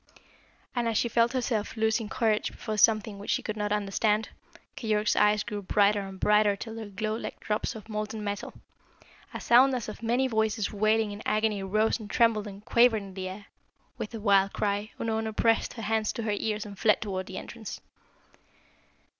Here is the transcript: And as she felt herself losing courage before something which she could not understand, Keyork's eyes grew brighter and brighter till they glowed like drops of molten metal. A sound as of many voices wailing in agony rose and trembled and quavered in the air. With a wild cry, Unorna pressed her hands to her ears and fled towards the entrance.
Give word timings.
And 0.75 0.87
as 0.87 0.97
she 0.97 1.07
felt 1.07 1.33
herself 1.33 1.77
losing 1.77 2.09
courage 2.09 2.49
before 2.51 2.75
something 2.75 3.19
which 3.19 3.29
she 3.29 3.43
could 3.43 3.55
not 3.55 3.71
understand, 3.71 4.29
Keyork's 4.75 5.15
eyes 5.15 5.43
grew 5.43 5.61
brighter 5.61 5.99
and 6.07 6.19
brighter 6.19 6.55
till 6.55 6.73
they 6.73 6.89
glowed 6.89 7.21
like 7.21 7.39
drops 7.39 7.75
of 7.75 7.87
molten 7.87 8.23
metal. 8.23 8.55
A 9.31 9.39
sound 9.39 9.75
as 9.75 9.87
of 9.87 10.01
many 10.01 10.27
voices 10.27 10.73
wailing 10.73 11.11
in 11.11 11.21
agony 11.23 11.61
rose 11.61 11.99
and 11.99 12.09
trembled 12.09 12.47
and 12.47 12.65
quavered 12.65 13.03
in 13.03 13.13
the 13.13 13.29
air. 13.29 13.45
With 13.99 14.15
a 14.15 14.19
wild 14.19 14.53
cry, 14.53 14.89
Unorna 14.99 15.33
pressed 15.37 15.73
her 15.73 15.83
hands 15.83 16.11
to 16.13 16.23
her 16.23 16.31
ears 16.35 16.65
and 16.65 16.79
fled 16.79 16.99
towards 16.99 17.27
the 17.27 17.37
entrance. 17.37 17.79